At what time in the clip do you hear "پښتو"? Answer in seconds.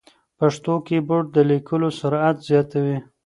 0.39-0.73